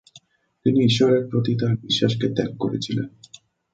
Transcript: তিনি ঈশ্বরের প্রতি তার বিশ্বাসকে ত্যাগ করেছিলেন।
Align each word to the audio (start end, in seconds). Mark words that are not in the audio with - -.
তিনি 0.65 0.79
ঈশ্বরের 0.85 1.23
প্রতি 1.27 1.53
তার 1.55 1.73
বিশ্বাসকে 1.77 2.27
ত্যাগ 2.29 2.51
করেছিলেন। 2.59 3.07